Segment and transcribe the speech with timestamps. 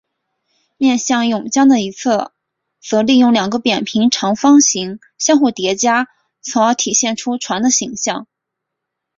[0.77, 2.33] 面向甬江的一侧
[2.81, 6.07] 则利用两个扁平长方形相互叠加
[6.41, 8.25] 从而体现出船的形象。